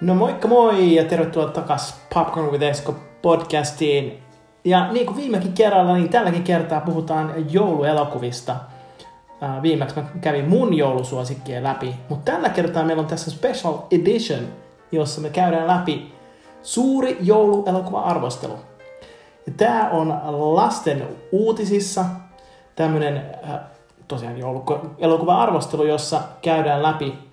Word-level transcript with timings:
No 0.00 0.14
moikka 0.14 0.48
moi 0.48 0.94
ja 0.94 1.04
tervetuloa 1.04 1.48
takas 1.48 2.00
Popcorn 2.14 2.50
with 2.52 2.64
Esko 2.64 2.94
podcastiin. 3.22 4.22
Ja 4.64 4.92
niin 4.92 5.06
kuin 5.06 5.16
viimekin 5.16 5.52
kerralla, 5.52 5.94
niin 5.94 6.08
tälläkin 6.08 6.42
kertaa 6.42 6.80
puhutaan 6.80 7.34
jouluelokuvista. 7.52 8.56
Viimeksi 9.62 9.96
mä 9.96 10.04
kävin 10.20 10.48
mun 10.48 10.74
joulusuosikkien 10.74 11.62
läpi, 11.62 11.94
mutta 12.08 12.32
tällä 12.32 12.48
kertaa 12.48 12.84
meillä 12.84 13.00
on 13.00 13.06
tässä 13.06 13.30
special 13.30 13.74
edition, 13.90 14.40
jossa 14.92 15.20
me 15.20 15.30
käydään 15.30 15.66
läpi 15.66 16.14
suuri 16.62 17.18
jouluelokuva-arvostelu. 17.20 18.54
Ja 19.46 19.52
tää 19.56 19.90
on 19.90 20.20
lasten 20.56 21.02
uutisissa 21.32 22.04
tämmönen 22.76 23.22
tosiaan 24.08 24.38
jouluelokuva-arvostelu, 24.38 25.84
jossa 25.84 26.20
käydään 26.42 26.82
läpi 26.82 27.29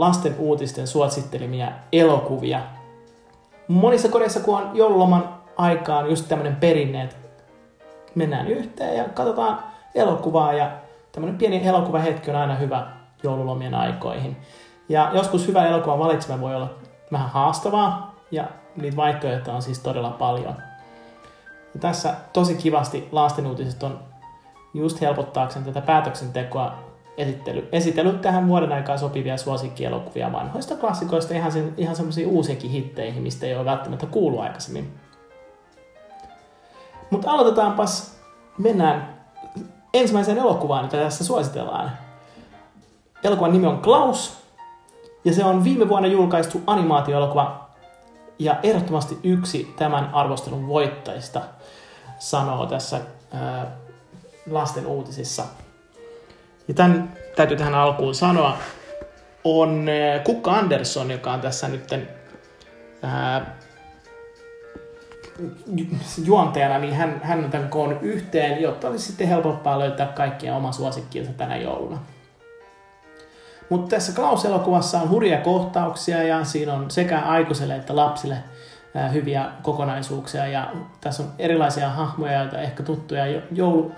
lasten 0.00 0.34
uutisten 0.38 0.86
suosittelimia 0.86 1.68
elokuvia. 1.92 2.60
Monissa 3.68 4.08
kodeissa, 4.08 4.40
kun 4.40 4.56
on 4.56 4.70
joululoman 4.74 5.34
aikaan 5.56 6.10
just 6.10 6.28
tämmöinen 6.28 6.56
perinne, 6.56 7.02
että 7.02 7.16
mennään 8.14 8.46
yhteen 8.46 8.96
ja 8.96 9.04
katsotaan 9.04 9.58
elokuvaa 9.94 10.52
ja 10.52 10.70
tämmöinen 11.12 11.38
pieni 11.38 11.66
elokuvahetki 11.66 12.30
on 12.30 12.36
aina 12.36 12.54
hyvä 12.54 12.86
joululomien 13.22 13.74
aikoihin. 13.74 14.36
Ja 14.88 15.10
joskus 15.12 15.48
hyvä 15.48 15.66
elokuvan 15.66 15.98
valitseminen 15.98 16.40
voi 16.40 16.54
olla 16.54 16.70
vähän 17.12 17.30
haastavaa 17.30 18.14
ja 18.30 18.44
niitä 18.76 18.96
vaihtoehtoja 18.96 19.56
on 19.56 19.62
siis 19.62 19.78
todella 19.78 20.10
paljon. 20.10 20.54
Ja 21.74 21.80
tässä 21.80 22.14
tosi 22.32 22.54
kivasti 22.54 23.08
lasten 23.12 23.46
uutiset 23.46 23.82
on 23.82 24.00
just 24.74 25.00
helpottaakseen 25.00 25.64
tätä 25.64 25.80
päätöksentekoa 25.80 26.91
esittely, 27.16 27.68
esitellyt 27.72 28.20
tähän 28.20 28.48
vuoden 28.48 28.72
aikaan 28.72 28.98
sopivia 28.98 29.36
suosikkielokuvia 29.36 30.32
vanhoista 30.32 30.76
klassikoista 30.76 31.34
ihan, 31.34 31.52
sen, 31.52 31.74
ihan 31.76 31.96
semmoisiin 31.96 32.26
uusiinkin 32.26 32.70
hitteihin, 32.70 33.22
mistä 33.22 33.46
ei 33.46 33.56
ole 33.56 33.64
välttämättä 33.64 34.06
kuullut 34.06 34.40
aikaisemmin. 34.40 34.94
Mutta 37.10 37.30
aloitetaanpas, 37.30 38.18
mennään 38.58 39.14
ensimmäiseen 39.94 40.38
elokuvaan, 40.38 40.84
jota 40.84 40.96
tässä 40.96 41.24
suositellaan. 41.24 41.90
Elokuvan 43.24 43.52
nimi 43.52 43.66
on 43.66 43.78
Klaus, 43.78 44.42
ja 45.24 45.32
se 45.32 45.44
on 45.44 45.64
viime 45.64 45.88
vuonna 45.88 46.08
julkaistu 46.08 46.62
animaatioelokuva, 46.66 47.68
ja 48.38 48.56
ehdottomasti 48.62 49.18
yksi 49.22 49.74
tämän 49.78 50.10
arvostelun 50.14 50.68
voittajista 50.68 51.40
sanoo 52.18 52.66
tässä 52.66 53.00
ää, 53.32 53.76
lasten 54.50 54.86
uutisissa– 54.86 55.44
ja 56.68 56.74
tämän 56.74 57.12
täytyy 57.36 57.56
tähän 57.56 57.74
alkuun 57.74 58.14
sanoa, 58.14 58.58
on 59.44 59.88
eh, 59.88 60.22
Kukka 60.24 60.52
Andersson, 60.52 61.10
joka 61.10 61.32
on 61.32 61.40
tässä 61.40 61.68
nyt 61.68 61.92
ää, 63.02 63.56
juontajana, 66.24 66.78
niin 66.78 66.94
hän, 66.94 67.20
hän 67.22 67.44
on 67.44 67.50
tämän 67.50 67.68
koon 67.68 67.98
yhteen, 68.02 68.62
jotta 68.62 68.88
olisi 68.88 69.06
sitten 69.06 69.28
helpompaa 69.28 69.78
löytää 69.78 70.06
kaikkia 70.06 70.56
oma 70.56 70.72
suosikkiinsa 70.72 71.32
tänä 71.32 71.56
jouluna. 71.56 71.98
Mutta 73.70 73.96
tässä 73.96 74.12
Klaus-elokuvassa 74.12 75.00
on 75.00 75.10
hurja 75.10 75.38
kohtauksia 75.38 76.22
ja 76.22 76.44
siinä 76.44 76.74
on 76.74 76.90
sekä 76.90 77.20
aikuiselle 77.20 77.76
että 77.76 77.96
lapsille 77.96 78.36
hyviä 79.12 79.48
kokonaisuuksia 79.62 80.46
ja 80.46 80.72
tässä 81.00 81.22
on 81.22 81.32
erilaisia 81.38 81.90
hahmoja, 81.90 82.38
joita 82.42 82.58
ehkä 82.58 82.82
tuttuja 82.82 83.42
joulu, 83.52 83.92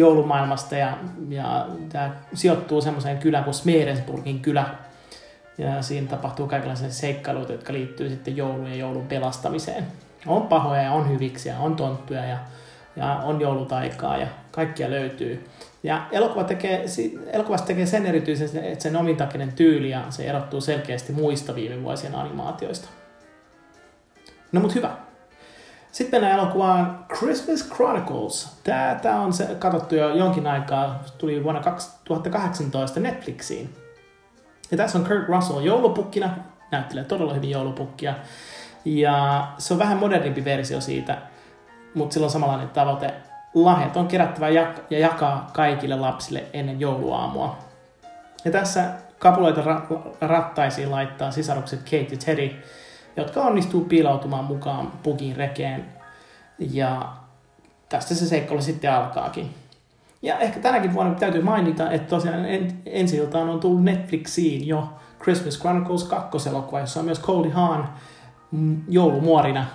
joulumaailmasta 0.00 0.76
ja, 0.76 0.98
ja 1.28 1.66
tämä 1.88 2.10
sijoittuu 2.34 2.80
semmoiseen 2.80 3.18
kylään 3.18 3.44
kuin 3.44 3.54
Smerensburgin 3.54 4.40
kylä. 4.40 4.66
Ja 5.58 5.82
siinä 5.82 6.06
tapahtuu 6.06 6.46
kaikenlaisia 6.46 6.90
seikkailuita, 6.90 7.52
jotka 7.52 7.72
liittyy 7.72 8.08
sitten 8.08 8.36
joulun 8.36 8.66
ja 8.66 8.76
joulun 8.76 9.06
pelastamiseen. 9.06 9.86
On 10.26 10.42
pahoja 10.42 10.82
ja 10.82 10.92
on 10.92 11.10
hyviksiä, 11.10 11.58
on 11.58 11.76
tonttuja 11.76 12.24
ja, 12.24 12.38
ja 12.96 13.06
on 13.16 13.40
joulutaikaa 13.40 14.16
ja 14.16 14.26
kaikkia 14.50 14.90
löytyy. 14.90 15.48
Ja 15.82 16.06
elokuva 16.12 16.44
tekee, 16.44 16.84
elokuvasta 17.32 17.66
tekee 17.66 17.86
sen 17.86 18.06
erityisen, 18.06 18.64
että 18.64 18.82
sen 18.82 18.96
omintakinen 18.96 19.52
tyyli 19.52 19.90
ja 19.90 20.04
se 20.10 20.24
erottuu 20.24 20.60
selkeästi 20.60 21.12
muista 21.12 21.54
viime 21.54 21.82
vuosien 21.82 22.14
animaatioista. 22.14 22.88
No 24.52 24.60
mut 24.60 24.74
hyvä. 24.74 24.96
Sitten 25.92 26.20
mennään 26.20 26.40
elokuvaan 26.40 27.04
Christmas 27.16 27.68
Chronicles. 27.68 28.60
Tää 29.02 29.20
on 29.20 29.32
se 29.32 29.56
katsottu 29.58 29.94
jo 29.94 30.14
jonkin 30.14 30.46
aikaa. 30.46 31.02
Tuli 31.18 31.44
vuonna 31.44 31.60
2018 31.60 33.00
Netflixiin. 33.00 33.74
Ja 34.70 34.76
tässä 34.76 34.98
on 34.98 35.04
Kurt 35.04 35.28
Russell 35.28 35.60
joulupukkina. 35.60 36.30
Näyttelee 36.70 37.04
todella 37.04 37.34
hyvin 37.34 37.50
joulupukkia. 37.50 38.14
Ja 38.84 39.48
se 39.58 39.74
on 39.74 39.78
vähän 39.78 39.98
modernimpi 39.98 40.44
versio 40.44 40.80
siitä, 40.80 41.18
mutta 41.94 42.14
sillä 42.14 42.24
on 42.24 42.30
samanlainen 42.30 42.68
tavoite. 42.68 43.14
Lahjat 43.54 43.96
on 43.96 44.08
kerättävä 44.08 44.48
ja 44.48 44.74
jakaa 44.90 45.50
kaikille 45.52 45.96
lapsille 45.96 46.44
ennen 46.52 46.80
jouluaamua. 46.80 47.58
Ja 48.44 48.50
tässä 48.50 48.84
kapuloita 49.18 49.60
ra- 49.60 50.16
rattaisiin 50.20 50.90
laittaa 50.90 51.30
sisarukset 51.30 51.80
Kate 51.80 52.06
ja 52.10 52.16
Teddy, 52.24 52.50
jotka 53.16 53.42
onnistuu 53.42 53.84
piiloutumaan 53.84 54.44
mukaan 54.44 54.92
pukin 55.02 55.36
rekeen. 55.36 55.84
Ja 56.58 57.12
tästä 57.88 58.14
se 58.14 58.26
seikkailu 58.26 58.62
sitten 58.62 58.92
alkaakin. 58.92 59.54
Ja 60.22 60.38
ehkä 60.38 60.60
tänäkin 60.60 60.94
vuonna 60.94 61.14
täytyy 61.14 61.42
mainita, 61.42 61.90
että 61.90 62.08
tosiaan 62.08 62.44
en, 62.44 62.82
ensi 62.86 63.16
iltaan 63.16 63.48
on 63.48 63.60
tullut 63.60 63.84
Netflixiin 63.84 64.66
jo 64.66 64.88
Christmas 65.22 65.58
Chronicles 65.58 66.04
2 66.04 66.48
elokuva, 66.48 66.80
jossa 66.80 67.00
on 67.00 67.06
myös 67.06 67.20
Cody 67.20 67.50
Hahn 67.50 67.84
joulumuorina 68.88 69.66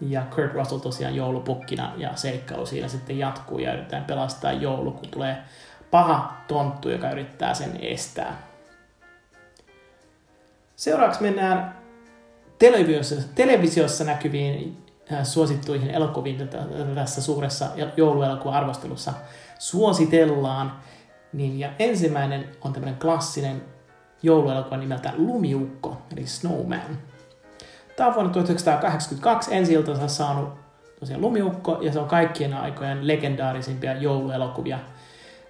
ja 0.00 0.22
Kurt 0.34 0.54
Russell 0.54 0.80
tosiaan 0.80 1.14
joulupukkina 1.14 1.92
ja 1.96 2.16
seikkailu 2.16 2.66
siinä 2.66 2.88
sitten 2.88 3.18
jatkuu 3.18 3.58
ja 3.58 3.72
yritetään 3.72 4.04
pelastaa 4.04 4.52
joulu, 4.52 4.90
kun 4.90 5.08
tulee 5.10 5.36
paha 5.90 6.32
tonttu, 6.48 6.90
joka 6.90 7.10
yrittää 7.10 7.54
sen 7.54 7.78
estää. 7.80 8.36
Seuraavaksi 10.76 11.22
mennään 11.22 11.83
televisiossa, 12.58 13.14
televisiossa 13.34 14.04
näkyviin 14.04 14.84
äh, 15.12 15.24
suosittuihin 15.24 15.90
elokuviin 15.90 16.48
tässä 16.94 17.22
suuressa 17.22 17.66
jouluelokuva-arvostelussa 17.96 19.12
suositellaan. 19.58 20.72
Niin, 21.32 21.58
ja 21.58 21.70
ensimmäinen 21.78 22.48
on 22.60 22.72
tämmöinen 22.72 22.98
klassinen 23.00 23.62
jouluelokuva 24.22 24.76
nimeltä 24.76 25.12
Lumiukko, 25.16 26.02
eli 26.12 26.26
Snowman. 26.26 26.98
Tämä 27.96 28.08
on 28.08 28.14
vuonna 28.14 28.32
1982 28.32 29.54
ensi 29.54 29.74
saanut 30.06 30.48
tosiaan 31.00 31.22
Lumiukko, 31.22 31.78
ja 31.80 31.92
se 31.92 31.98
on 31.98 32.08
kaikkien 32.08 32.54
aikojen 32.54 33.06
legendaarisimpia 33.06 33.94
jouluelokuvia. 33.94 34.78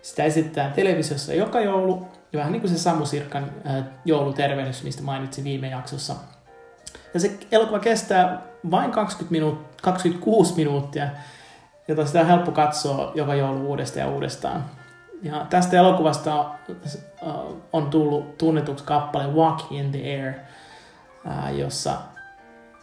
Sitä 0.02 0.24
esitetään 0.24 0.72
televisiossa 0.72 1.34
joka 1.34 1.60
joulu, 1.60 2.06
ja 2.32 2.38
vähän 2.38 2.52
niin 2.52 2.60
kuin 2.60 2.70
se 2.70 2.78
Samu 2.78 3.06
Sirkan 3.06 3.50
äh, 3.66 3.84
joulutervehdys, 4.04 4.82
mistä 4.82 5.02
mainitsin 5.02 5.44
viime 5.44 5.68
jaksossa– 5.68 6.14
ja 7.14 7.20
se 7.20 7.38
elokuva 7.52 7.78
kestää 7.78 8.42
vain 8.70 8.90
20 8.90 9.32
minuut- 9.32 9.74
26 9.82 10.56
minuuttia, 10.56 11.08
jota 11.88 12.06
sitä 12.06 12.20
on 12.20 12.26
helppo 12.26 12.52
katsoa 12.52 13.12
joka 13.14 13.34
joulu 13.34 13.68
uudestaan 13.68 14.06
ja 14.06 14.12
uudestaan. 14.12 14.64
Ja 15.22 15.46
tästä 15.50 15.76
elokuvasta 15.76 16.40
äh, 16.40 17.32
on 17.72 17.90
tullut 17.90 18.38
tunnetuksi 18.38 18.84
kappale 18.84 19.26
Walking 19.26 19.80
in 19.80 19.92
the 19.92 19.98
Air, 19.98 20.34
äh, 21.26 21.56
jossa 21.58 21.94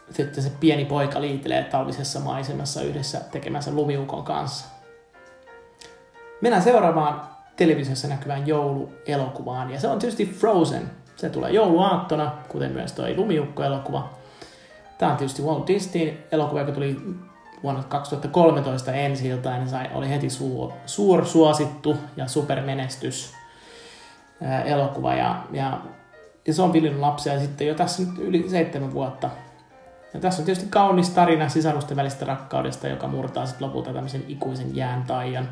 sitten 0.09 0.44
se 0.44 0.51
pieni 0.59 0.85
poika 0.85 1.21
liitelee 1.21 1.63
talvisessa 1.63 2.19
maisemassa 2.19 2.81
yhdessä 2.81 3.21
tekemänsä 3.31 3.71
lumiukon 3.71 4.23
kanssa. 4.23 4.65
Mennään 6.41 6.63
seuraavaan 6.63 7.21
televisiossa 7.55 8.07
näkyvään 8.07 8.47
jouluelokuvaan, 8.47 9.71
ja 9.71 9.79
se 9.79 9.88
on 9.88 10.00
tietysti 10.00 10.25
Frozen. 10.25 10.89
Se 11.15 11.29
tulee 11.29 11.51
jouluaattona, 11.51 12.31
kuten 12.50 12.71
myös 12.71 12.91
tuo 12.91 13.05
lumiukko-elokuva. 13.15 14.20
Tämä 15.01 15.12
on 15.12 15.18
tietysti 15.18 15.42
Walt 15.42 15.68
Disneyn 15.68 16.18
elokuva, 16.31 16.59
joka 16.59 16.71
tuli 16.71 16.98
vuonna 17.63 17.83
2013 17.83 18.92
ensi 18.92 19.27
iltaan, 19.27 19.69
sai, 19.69 19.89
oli 19.94 20.09
heti 20.09 20.30
suur, 20.30 20.71
suursuosittu 20.86 21.98
ja 22.18 22.27
supermenestys 22.27 23.33
ää, 24.44 24.63
elokuva. 24.63 25.13
Ja, 25.13 25.44
ja, 25.51 25.81
ja 26.48 26.53
se 26.53 26.62
on 26.62 26.74
viljellyt 26.74 27.00
lapsia 27.00 27.39
sitten 27.39 27.68
jo 27.68 27.75
tässä 27.75 28.03
nyt 28.03 28.18
yli 28.18 28.50
seitsemän 28.50 28.94
vuotta. 28.94 29.30
Ja 30.13 30.19
tässä 30.19 30.42
on 30.42 30.45
tietysti 30.45 30.69
kaunis 30.69 31.09
tarina 31.09 31.50
sisarusten 31.50 31.98
välistä 31.98 32.25
rakkaudesta, 32.25 32.88
joka 32.88 33.07
murtaa 33.07 33.45
sitten 33.45 33.68
lopulta 33.68 33.94
tämmöisen 33.94 34.24
ikuisen 34.27 34.75
jään 34.75 35.03
taian. 35.03 35.50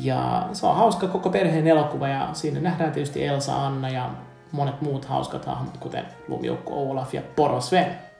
Ja 0.00 0.48
se 0.52 0.66
on 0.66 0.76
hauska 0.76 1.08
koko 1.08 1.30
perheen 1.30 1.66
elokuva 1.66 2.08
ja 2.08 2.28
siinä 2.32 2.60
nähdään 2.60 2.92
tietysti 2.92 3.26
Elsa, 3.26 3.66
Anna 3.66 3.88
ja 3.88 4.10
monet 4.52 4.80
muut 4.80 5.04
hauskat 5.04 5.44
hahmot, 5.44 5.76
kuten 5.76 6.06
Lumiukko 6.28 6.90
Olaf 6.90 7.14
ja 7.14 7.22
Poro 7.36 7.60
Sven. 7.60 8.11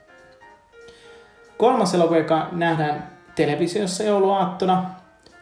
Kolmas 1.63 1.93
elokuva, 1.93 2.17
joka 2.17 2.47
nähdään 2.51 3.07
televisiossa 3.35 4.03
jouluaattona, 4.03 4.85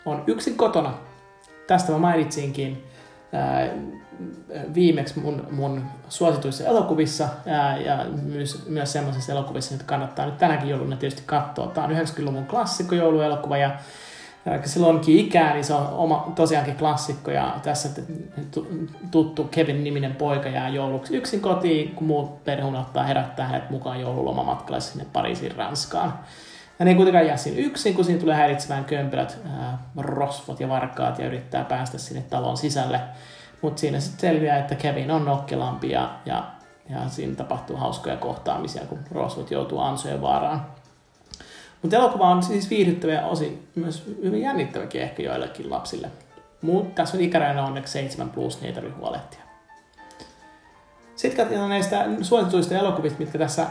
on 0.06 0.24
Yksin 0.28 0.58
kotona. 0.58 0.94
Tästä 1.68 1.92
mä 1.92 1.98
mainitsinkin. 1.98 2.84
ää, 3.34 3.70
viimeksi 4.74 5.20
mun, 5.20 5.48
mun 5.52 5.84
suosituissa 6.10 6.64
elokuvissa 6.64 7.30
ää, 7.46 7.78
ja 7.78 8.06
myös, 8.24 8.66
myös 8.70 8.94
semmoisissa 8.94 9.32
elokuvissa, 9.32 9.74
että 9.74 9.86
kannattaa 9.86 10.26
nyt 10.26 10.38
tänäkin 10.38 10.70
jouluna 10.70 10.96
tietysti 10.96 11.24
katsoa. 11.26 11.68
Tämä 11.68 11.88
on 11.88 11.94
90-luvun 11.94 12.46
klassikko 12.46 12.96
jouluelokuva 12.96 13.58
ja 13.58 13.72
onkin 14.86 15.20
ikää, 15.20 15.54
niin 15.54 15.64
se 15.64 15.74
on 15.74 15.88
oma, 15.90 16.32
tosiaankin 16.36 16.76
klassikko 16.76 17.32
ja 17.32 17.56
tässä 17.64 17.90
tuttu 19.12 19.44
Kevin-niminen 19.44 20.16
poika 20.16 20.50
jää 20.50 20.70
jouluksi 20.70 21.18
yksin 21.18 21.42
kotiin, 21.42 21.96
kun 21.96 22.08
muut 22.08 22.44
perhe 22.44 22.66
ottaa 22.80 23.04
herättää 23.04 23.48
hänet 23.48 23.70
mukaan 23.70 24.00
joululomamatkalle 24.00 24.82
sinne 24.82 25.06
Pariisin 25.14 25.56
Ranskaan. 25.56 26.14
Hän 26.80 26.88
ei 26.88 26.96
kuitenkaan 26.96 27.28
jää 27.28 27.38
siinä 27.38 27.60
yksin, 27.60 27.94
kun 27.94 28.06
siinä 28.06 28.22
tulee 28.22 28.36
häiritsemään 28.36 28.86
kömpelät, 28.86 29.40
ää, 29.60 29.78
rosvot 29.98 30.60
ja 30.60 30.70
varkaat 30.70 31.20
ja 31.20 31.28
yrittää 31.28 31.64
päästä 31.64 31.98
sinne 31.98 32.22
talon 32.22 32.58
sisälle. 32.58 33.02
Mutta 33.62 33.80
siinä 33.80 34.00
sitten 34.00 34.30
selviää, 34.30 34.58
että 34.58 34.76
Kevin 34.76 35.12
on 35.12 35.26
nokkelampi 35.26 35.90
ja, 35.90 36.10
ja, 36.26 36.44
ja 36.90 37.10
siinä 37.10 37.36
tapahtuu 37.36 37.78
hauskoja 37.78 38.18
kohtaamisia, 38.18 38.86
kun 38.86 39.00
rosvot 39.12 39.52
joutuu 39.52 39.80
ansojen 39.80 40.22
vaaraan. 40.22 40.66
Mutta 41.82 41.96
elokuva 41.98 42.30
on 42.30 42.44
siis 42.44 42.70
viihdyttävä 42.70 43.26
osin 43.26 43.68
myös 43.76 44.04
hyvin 44.24 44.42
jännittäväkin 44.42 45.02
ehkä 45.02 45.24
joillekin 45.24 45.70
lapsille. 45.70 46.12
Mutta 46.62 46.96
tässä 46.96 47.18
on 47.18 47.24
ikäraina 47.24 47.66
onneksi 47.66 47.94
7 47.94 48.30
plus, 48.30 48.62
niitä 48.62 48.76
tarvitse 48.76 49.00
huolehtia. 49.00 49.42
Sitten 51.16 51.46
katsotaan 51.46 51.70
näistä 51.70 52.06
suosituista 52.22 52.76
elokuvista, 52.76 53.20
mitkä 53.20 53.38
tässä 53.38 53.66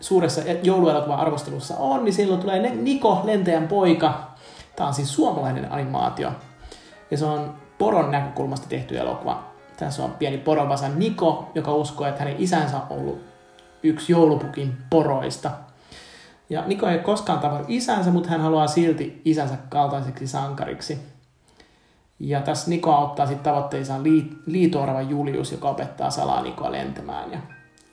suuressa 0.00 0.40
jouluelokuvan 0.62 1.18
arvostelussa 1.18 1.76
on, 1.76 2.04
niin 2.04 2.14
silloin 2.14 2.40
tulee 2.40 2.74
Niko, 2.74 3.20
lentäjän 3.24 3.68
poika. 3.68 4.30
Tämä 4.76 4.88
on 4.88 4.94
siis 4.94 5.14
suomalainen 5.14 5.72
animaatio. 5.72 6.32
Ja 7.10 7.18
se 7.18 7.24
on 7.24 7.54
poron 7.78 8.10
näkökulmasta 8.10 8.68
tehty 8.68 8.98
elokuva. 8.98 9.44
Tässä 9.76 10.04
on 10.04 10.12
pieni 10.12 10.38
poronvasa 10.38 10.88
Niko, 10.88 11.50
joka 11.54 11.74
uskoo, 11.74 12.06
että 12.06 12.22
hänen 12.22 12.36
isänsä 12.38 12.76
on 12.76 12.98
ollut 12.98 13.20
yksi 13.82 14.12
joulupukin 14.12 14.76
poroista– 14.90 15.50
ja 16.50 16.62
Niko 16.66 16.88
ei 16.88 16.98
koskaan 16.98 17.38
tavannut 17.38 17.70
isänsä, 17.70 18.10
mutta 18.10 18.28
hän 18.28 18.40
haluaa 18.40 18.66
silti 18.66 19.22
isänsä 19.24 19.54
kaltaiseksi 19.68 20.26
sankariksi. 20.26 20.98
Ja 22.20 22.40
tässä 22.40 22.70
Niko 22.70 22.92
auttaa 22.92 23.26
sitten 23.26 23.44
tavoitteissaan 23.44 24.02
liitoorava 24.46 25.02
Julius, 25.02 25.52
joka 25.52 25.68
opettaa 25.68 26.10
salaa 26.10 26.42
Nikoa 26.42 26.72
lentämään. 26.72 27.32
Ja, 27.32 27.38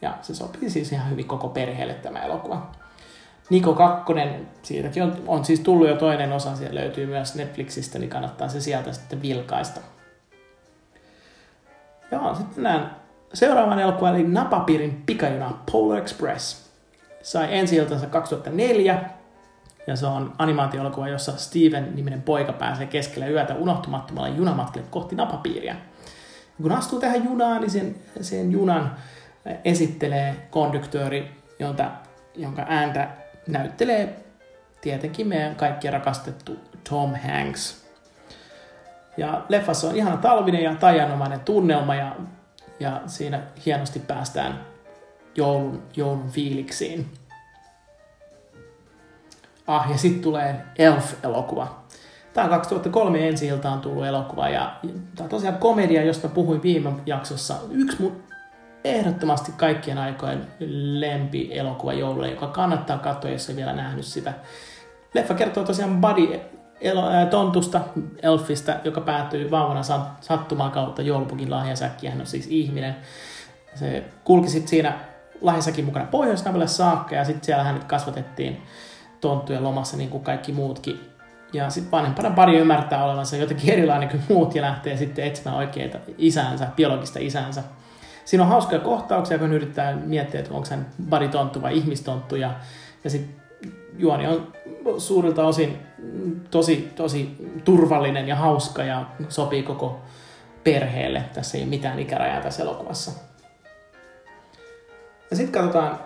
ja 0.01 0.17
se 0.21 0.35
sopii 0.35 0.69
siis 0.69 0.91
ihan 0.91 1.09
hyvin 1.09 1.27
koko 1.27 1.49
perheelle 1.49 1.93
tämä 1.93 2.19
elokuva. 2.19 2.71
Niko 3.49 3.73
2, 3.73 4.13
siitäkin 4.61 5.03
on, 5.03 5.23
on 5.27 5.45
siis 5.45 5.59
tullut 5.59 5.87
jo 5.87 5.95
toinen 5.95 6.31
osa, 6.31 6.55
siellä 6.55 6.79
löytyy 6.79 7.05
myös 7.05 7.35
Netflixistä, 7.35 7.99
niin 7.99 8.09
kannattaa 8.09 8.47
se 8.49 8.61
sieltä 8.61 8.93
sitten 8.93 9.21
vilkaista. 9.21 9.79
Joo, 12.11 12.35
sitten 12.35 12.63
näen 12.63 12.89
seuraavan 13.33 13.79
elokuvan, 13.79 14.15
eli 14.15 14.27
Napapiirin 14.27 15.03
pikajuna 15.05 15.53
Polar 15.71 15.97
Express 15.97 16.68
sai 17.29 17.47
ensi 17.51 17.77
2004, 18.11 19.09
ja 19.87 19.95
se 19.95 20.05
on 20.05 20.33
animaatioelokuva, 20.37 21.07
jossa 21.07 21.37
Steven-niminen 21.37 22.21
poika 22.21 22.53
pääsee 22.53 22.85
keskellä 22.85 23.27
yötä 23.27 23.55
unohtumattomalle 23.55 24.29
junamatkalle 24.29 24.87
kohti 24.91 25.15
napapiiriä. 25.15 25.75
Kun 26.61 26.71
astuu 26.71 26.99
tähän 26.99 27.25
junaan, 27.25 27.61
niin 27.61 27.71
sen, 27.71 27.95
sen 28.21 28.51
junan 28.51 28.95
esittelee 29.65 30.47
konduktööri, 30.49 31.31
jonka, 31.59 31.91
jonka 32.35 32.65
ääntä 32.69 33.09
näyttelee 33.47 34.25
tietenkin 34.81 35.27
meidän 35.27 35.55
kaikkien 35.55 35.93
rakastettu 35.93 36.59
Tom 36.89 37.15
Hanks. 37.15 37.85
Ja 39.17 39.45
leffassa 39.49 39.87
on 39.87 39.95
ihana 39.95 40.17
talvinen 40.17 40.63
ja 40.63 40.75
tajanomainen 40.75 41.39
tunnelma 41.39 41.95
ja, 41.95 42.15
ja 42.79 43.01
siinä 43.05 43.41
hienosti 43.65 43.99
päästään 43.99 44.68
joulun, 45.35 45.83
joulun 45.95 46.29
fiiliksiin. 46.29 47.05
Ah, 49.67 49.91
ja 49.91 49.97
sitten 49.97 50.21
tulee 50.21 50.65
Elf-elokuva. 50.77 51.79
Tämä 52.33 52.45
on 52.45 52.51
2003 52.51 53.27
ensi 53.27 53.47
iltaan 53.47 53.81
tullut 53.81 54.05
elokuva 54.05 54.49
ja 54.49 54.75
tämä 55.15 55.25
on 55.25 55.29
tosiaan 55.29 55.57
komedia, 55.57 56.03
josta 56.03 56.27
puhuin 56.27 56.63
viime 56.63 56.91
jaksossa. 57.05 57.55
Yksi 57.71 58.01
mun 58.01 58.23
ehdottomasti 58.83 59.51
kaikkien 59.57 59.97
aikojen 59.97 60.47
lempi 60.99 61.49
elokuva 61.51 61.93
joululle, 61.93 62.29
joka 62.29 62.47
kannattaa 62.47 62.97
katsoa, 62.97 63.31
jos 63.31 63.49
ei 63.49 63.55
vielä 63.55 63.73
nähnyt 63.73 64.05
sitä. 64.05 64.33
Leffa 65.13 65.33
kertoo 65.33 65.63
tosiaan 65.63 66.01
Buddy 66.01 66.39
tontusta, 67.29 67.81
elfistä, 68.21 68.79
joka 68.83 69.01
päätyy 69.01 69.51
vauvana 69.51 69.81
sattumaan 70.21 70.71
kautta 70.71 71.01
joulupukin 71.01 71.51
lahjasäkkiä. 71.51 72.11
Hän 72.11 72.21
on 72.21 72.27
siis 72.27 72.47
ihminen. 72.49 72.95
Se 73.75 74.03
kulki 74.23 74.49
sitten 74.49 74.69
siinä 74.69 74.99
lahjassakin 75.41 75.85
mukana 75.85 76.05
pohjois 76.05 76.43
saakka 76.65 77.15
ja 77.15 77.25
sitten 77.25 77.45
siellä 77.45 77.63
hänet 77.63 77.83
kasvatettiin 77.83 78.61
tonttujen 79.21 79.63
lomassa 79.63 79.97
niin 79.97 80.09
kuin 80.09 80.23
kaikki 80.23 80.51
muutkin. 80.51 80.99
Ja 81.53 81.69
sitten 81.69 81.91
vanhempana 81.91 82.29
pari 82.29 82.57
ymmärtää 82.57 83.05
olevansa 83.05 83.37
jotenkin 83.37 83.73
erilainen 83.73 84.09
kuin 84.09 84.23
muut 84.29 84.55
ja 84.55 84.61
lähtee 84.61 84.97
sitten 84.97 85.25
etsimään 85.25 85.57
oikeita 85.57 85.97
isänsä, 86.17 86.67
biologista 86.75 87.19
isänsä. 87.21 87.63
Siinä 88.25 88.43
on 88.43 88.49
hauskoja 88.49 88.79
kohtauksia, 88.79 89.39
kun 89.39 89.53
yrittää 89.53 89.95
miettiä, 89.95 90.39
että 90.39 90.53
onko 90.53 90.67
hän 90.69 90.87
baritonttu 91.09 91.61
vai 91.61 91.77
ihmistonttu. 91.77 92.35
Ja, 92.35 92.53
ja 93.03 93.09
sitten 93.09 93.35
juoni 93.97 94.27
on 94.27 94.53
suurilta 94.97 95.45
osin 95.45 95.77
tosi, 96.51 96.91
tosi 96.95 97.35
turvallinen 97.63 98.27
ja 98.27 98.35
hauska 98.35 98.83
ja 98.83 99.05
sopii 99.29 99.63
koko 99.63 99.99
perheelle. 100.63 101.23
Tässä 101.33 101.57
ei 101.57 101.63
ole 101.63 101.69
mitään 101.69 101.99
ikärajaa 101.99 102.41
tässä 102.41 102.63
elokuvassa. 102.63 103.28
Ja 105.29 105.35
sitten 105.35 105.61
katsotaan 105.61 105.99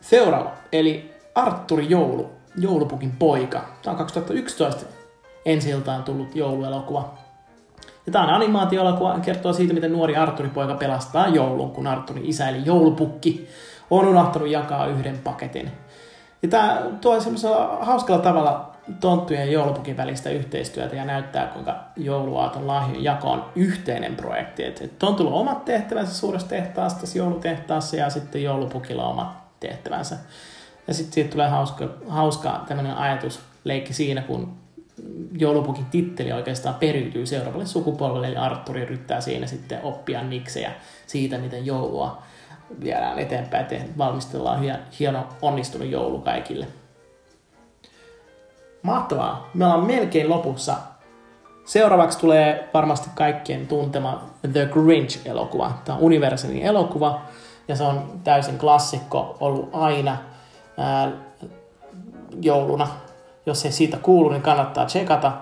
seuraava, 0.00 0.50
eli 0.72 1.14
Arturi 1.34 1.90
Joulu, 1.90 2.30
joulupukin 2.56 3.12
poika. 3.18 3.64
Tämä 3.82 3.92
on 3.92 3.98
2011 3.98 4.86
ensi 5.46 5.70
iltaan 5.70 6.02
tullut 6.02 6.36
jouluelokuva. 6.36 7.14
Ja 8.06 8.12
tämä 8.12 8.24
on 8.24 8.34
animaatioelokuva, 8.34 9.20
kertoo 9.20 9.52
siitä, 9.52 9.74
miten 9.74 9.92
nuori 9.92 10.16
Arturi-poika 10.16 10.74
pelastaa 10.74 11.28
joulun, 11.28 11.70
kun 11.70 11.86
Arturin 11.86 12.26
isä 12.26 12.48
eli 12.48 12.62
joulupukki 12.64 13.48
on 13.90 14.08
unohtanut 14.08 14.48
jakaa 14.48 14.86
yhden 14.86 15.18
paketin. 15.18 15.70
Ja 16.42 16.48
tämä 16.48 16.82
tuo 17.00 17.20
semmoisella 17.20 17.78
hauskalla 17.80 18.22
tavalla 18.22 18.71
tonttujen 19.00 19.46
ja 19.46 19.52
joulupukin 19.52 19.96
välistä 19.96 20.30
yhteistyötä 20.30 20.96
ja 20.96 21.04
näyttää, 21.04 21.46
kuinka 21.46 21.84
jouluaaton 21.96 22.66
lahjojen 22.66 23.04
jako 23.04 23.30
on 23.30 23.44
yhteinen 23.56 24.16
projekti. 24.16 24.64
Et, 24.64 24.80
et 24.80 25.02
on 25.02 25.32
omat 25.32 25.64
tehtävänsä 25.64 26.14
suuressa 26.14 26.48
tehtaassa, 26.48 27.18
joulutehtaassa 27.18 27.96
ja 27.96 28.10
sitten 28.10 28.42
joulupukilla 28.42 29.08
omat 29.08 29.60
tehtävänsä. 29.60 30.16
Ja 30.88 30.94
sitten 30.94 31.12
siitä 31.14 31.30
tulee 31.30 31.48
hauska, 31.48 31.88
hauska 32.08 32.64
tämmöinen 32.68 32.96
ajatusleikki 32.96 33.92
siinä, 33.92 34.22
kun 34.22 34.54
joulupukin 35.38 35.84
titteli 35.84 36.32
oikeastaan 36.32 36.74
periytyy 36.74 37.26
seuraavalle 37.26 37.66
sukupolvelle, 37.66 38.26
eli 38.26 38.36
Arturi 38.36 38.82
yrittää 38.82 39.20
siinä 39.20 39.46
sitten 39.46 39.82
oppia 39.82 40.22
niksejä 40.22 40.72
siitä, 41.06 41.38
miten 41.38 41.66
joulua 41.66 42.22
viedään 42.80 43.18
eteenpäin, 43.18 43.62
että 43.62 43.98
valmistellaan 43.98 44.60
hieno 44.98 45.26
onnistunut 45.42 45.88
joulu 45.88 46.18
kaikille. 46.18 46.66
Mahtavaa. 48.82 49.48
Me 49.54 49.64
ollaan 49.64 49.86
melkein 49.86 50.30
lopussa. 50.30 50.74
Seuraavaksi 51.64 52.18
tulee 52.18 52.70
varmasti 52.74 53.10
kaikkien 53.14 53.66
tuntema 53.66 54.22
The 54.52 54.66
Grinch-elokuva. 54.72 55.70
Tämä 55.84 55.98
on 55.98 56.04
Universalin 56.04 56.62
elokuva 56.62 57.20
ja 57.68 57.76
se 57.76 57.84
on 57.84 58.20
täysin 58.24 58.58
klassikko 58.58 59.36
ollut 59.40 59.68
aina 59.72 60.16
ää, 60.78 61.12
jouluna. 62.40 62.88
Jos 63.46 63.64
ei 63.64 63.72
siitä 63.72 63.96
kuulu, 63.96 64.28
niin 64.28 64.42
kannattaa 64.42 64.86
tsekata. 64.86 65.32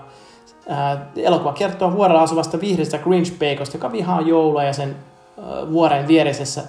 Ää, 0.69 1.05
elokuva 1.15 1.53
kertoo 1.53 1.93
vuorella 1.93 2.21
asuvasta 2.21 2.61
vihreästä 2.61 2.97
Grinch-peikosta, 2.97 3.75
joka 3.75 3.91
vihaa 3.91 4.21
joulua 4.21 4.63
ja 4.63 4.73
sen 4.73 4.95
ää, 5.37 5.71
vuoren 5.71 6.07
vieressä 6.07 6.63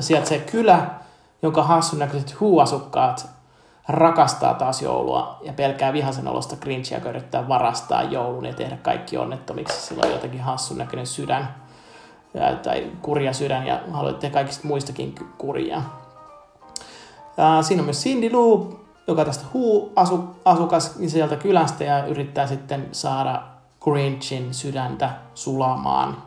sijaitsee 0.00 0.38
kylä, 0.38 0.86
jonka 1.42 1.62
hassun 1.62 1.98
näköiset 1.98 2.40
huuasukkaat 2.40 3.37
rakastaa 3.88 4.54
taas 4.54 4.82
joulua 4.82 5.38
ja 5.42 5.52
pelkää 5.52 5.92
vihasen 5.92 6.28
olosta 6.28 6.56
Grinchia, 6.56 6.98
joka 6.98 7.10
yrittää 7.10 7.48
varastaa 7.48 8.02
joulun 8.02 8.46
ja 8.46 8.54
tehdä 8.54 8.76
kaikki 8.76 9.16
onnettomiksi. 9.16 9.86
Sillä 9.86 10.02
on 10.06 10.12
jotenkin 10.12 10.40
hassun 10.40 10.78
näköinen 10.78 11.06
sydän 11.06 11.54
tai 12.62 12.90
kurja 13.02 13.32
sydän 13.32 13.66
ja 13.66 13.80
haluaa 13.92 14.12
tehdä 14.12 14.34
kaikista 14.34 14.68
muistakin 14.68 15.14
kurjia. 15.38 15.82
Siinä 17.62 17.80
on 17.80 17.84
myös 17.84 18.02
Cindy 18.02 18.32
Lou, 18.32 18.80
joka 19.06 19.24
tästä 19.24 19.44
huu 19.54 19.92
asu, 19.96 20.24
asukas 20.44 20.94
sieltä 21.06 21.36
kylästä 21.36 21.84
ja 21.84 22.06
yrittää 22.06 22.46
sitten 22.46 22.88
saada 22.92 23.42
Grinchin 23.80 24.54
sydäntä 24.54 25.10
sulamaan. 25.34 26.22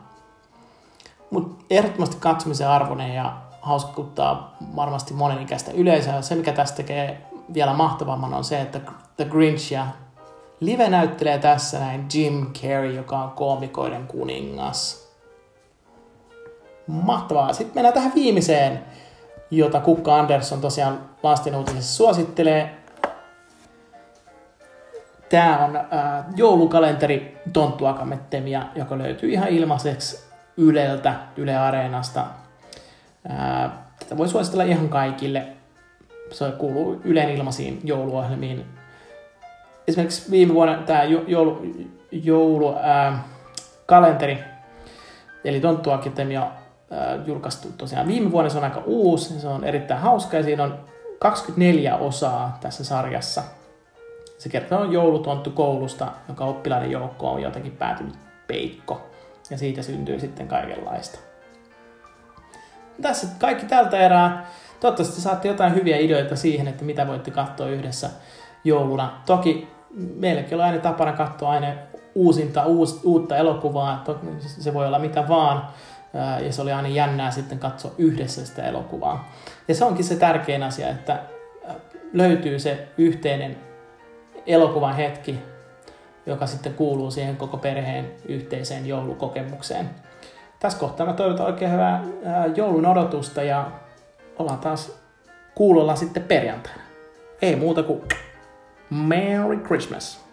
Mutta 1.31 1.65
ehdottomasti 1.69 2.17
katsomisen 2.19 2.67
arvoinen 2.67 3.15
ja 3.15 3.33
hauskuttaa 3.61 4.55
varmasti 4.75 5.13
monenikäistä 5.13 5.71
yleisöä. 5.71 6.21
Se, 6.21 6.35
mikä 6.35 6.51
tästä 6.51 6.77
tekee 6.77 7.30
vielä 7.53 7.73
mahtavamman 7.73 8.33
on 8.33 8.43
se, 8.43 8.61
että 8.61 8.79
The 9.17 9.25
Grinchia 9.25 9.87
live 10.61 10.89
näyttelee 10.89 11.37
tässä 11.37 11.79
näin 11.79 12.07
Jim 12.13 12.53
Carrey, 12.53 12.95
joka 12.95 13.17
on 13.17 13.31
koomikoiden 13.31 14.07
kuningas. 14.07 15.11
Mahtavaa. 16.87 17.53
Sitten 17.53 17.75
mennään 17.75 17.93
tähän 17.93 18.11
viimeiseen, 18.15 18.85
jota 19.51 19.79
Kukka 19.79 20.15
Andersson 20.15 20.61
tosiaan 20.61 21.09
lastenuutisessa 21.23 21.97
suosittelee. 21.97 22.77
Tämä 25.29 25.65
on 25.65 25.75
äh, 25.75 25.85
joulukalenteri 26.35 27.41
Tonttu 27.53 27.85
Akamettemia, 27.85 28.65
joka 28.75 28.97
löytyy 28.97 29.31
ihan 29.31 29.49
ilmaiseksi 29.49 30.31
Yleltä, 30.57 31.15
Yle 31.37 31.57
Areenasta. 31.57 32.25
Äh, 33.31 33.71
tätä 33.99 34.17
voi 34.17 34.27
suositella 34.27 34.63
ihan 34.63 34.89
kaikille. 34.89 35.60
Se 36.31 36.51
kuuluu 36.57 37.01
Ylen 37.03 37.29
ilmaisiin 37.29 37.79
jouluohjelmiin. 37.83 38.65
Esimerkiksi 39.87 40.31
viime 40.31 40.53
vuonna 40.53 40.77
tämä 40.77 41.03
joulu, 41.03 41.65
joulu 42.11 42.75
äh, 42.75 43.19
kalenteri, 43.85 44.37
eli 45.43 45.59
Tonttu 45.59 45.91
Akatemia 45.91 46.41
äh, 46.41 47.27
julkaistu 47.27 47.67
tosiaan 47.77 48.07
viime 48.07 48.31
vuonna. 48.31 48.49
Se 48.49 48.57
on 48.57 48.63
aika 48.63 48.83
uusi, 48.85 49.39
se 49.39 49.47
on 49.47 49.63
erittäin 49.63 49.99
hauska 49.99 50.37
ja 50.37 50.43
siinä 50.43 50.63
on 50.63 50.79
24 51.19 51.97
osaa 51.97 52.57
tässä 52.61 52.83
sarjassa– 52.83 53.43
se 54.41 54.49
kertoo 54.49 54.83
joulutonttu 54.83 55.49
koulusta, 55.49 56.07
jonka 56.27 56.45
oppilaiden 56.45 56.91
joukko 56.91 57.31
on 57.31 57.41
jotenkin 57.41 57.71
päätynyt 57.71 58.15
peikko. 58.47 59.01
Ja 59.49 59.57
siitä 59.57 59.81
syntyy 59.81 60.19
sitten 60.19 60.47
kaikenlaista. 60.47 61.19
Tässä 63.01 63.27
kaikki 63.39 63.65
tältä 63.65 63.97
erää. 63.97 64.45
Toivottavasti 64.81 65.21
saatte 65.21 65.47
jotain 65.47 65.75
hyviä 65.75 65.97
ideoita 65.97 66.35
siihen, 66.35 66.67
että 66.67 66.85
mitä 66.85 67.07
voitte 67.07 67.31
katsoa 67.31 67.67
yhdessä 67.67 68.09
jouluna. 68.63 69.21
Toki 69.25 69.67
meilläkin 70.15 70.57
on 70.57 70.63
aina 70.63 70.79
tapana 70.79 71.11
katsoa 71.13 71.49
aina 71.49 71.67
uusinta, 72.15 72.65
uus, 72.65 73.01
uutta 73.03 73.37
elokuvaa. 73.37 74.03
Se 74.41 74.73
voi 74.73 74.87
olla 74.87 74.99
mitä 74.99 75.27
vaan. 75.27 75.67
Ja 76.45 76.53
se 76.53 76.61
oli 76.61 76.71
aina 76.71 76.87
jännää 76.87 77.31
sitten 77.31 77.59
katsoa 77.59 77.91
yhdessä 77.97 78.45
sitä 78.45 78.63
elokuvaa. 78.63 79.31
Ja 79.67 79.75
se 79.75 79.85
onkin 79.85 80.05
se 80.05 80.15
tärkein 80.15 80.63
asia, 80.63 80.89
että 80.89 81.19
löytyy 82.13 82.59
se 82.59 82.87
yhteinen 82.97 83.57
elokuvan 84.47 84.95
hetki, 84.95 85.39
joka 86.25 86.47
sitten 86.47 86.73
kuuluu 86.73 87.11
siihen 87.11 87.37
koko 87.37 87.57
perheen 87.57 88.11
yhteiseen 88.25 88.87
joulukokemukseen. 88.87 89.89
Tässä 90.59 90.79
kohtaa 90.79 91.05
mä 91.05 91.13
toivotan 91.13 91.45
oikein 91.45 91.71
hyvää 91.71 92.03
joulun 92.55 92.85
odotusta 92.85 93.43
ja 93.43 93.71
ollaan 94.41 94.59
taas 94.59 94.99
kuulolla 95.55 95.95
sitten 95.95 96.23
perjantaina. 96.23 96.81
Ei 97.41 97.55
muuta 97.55 97.83
kuin 97.83 98.01
Merry 98.89 99.57
Christmas! 99.57 100.30